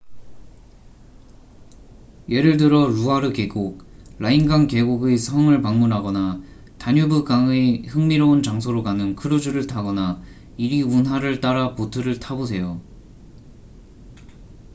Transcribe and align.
예를 2.27 2.57
들어 2.57 2.87
루아르 2.87 3.33
계곡 3.33 3.83
라인강 4.17 4.65
계곡의 4.65 5.19
성을 5.19 5.61
방문하거나 5.61 6.41
다뉴브강의 6.79 7.85
흥미로운 7.85 8.41
장소로 8.41 8.81
가는 8.81 9.15
크루즈를 9.15 9.67
타거나 9.67 10.23
이리 10.57 10.81
운하를 10.81 11.39
따라 11.39 11.75
보트를 11.75 12.19
타보세요 12.19 12.81